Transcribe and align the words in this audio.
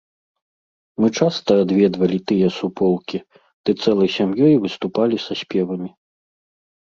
Мы 1.03 1.07
часта 1.23 1.51
адведвалі 1.63 2.17
тыя 2.31 2.47
суполкі 2.59 3.17
ды 3.69 3.75
цэлай 3.83 4.09
сям'ёй 4.17 4.55
выступалі 4.63 5.15
са 5.27 5.33
спевамі. 5.43 5.89